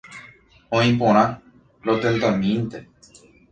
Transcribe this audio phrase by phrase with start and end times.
[0.77, 1.21] Oĩporã,
[1.91, 2.85] rotentamínte.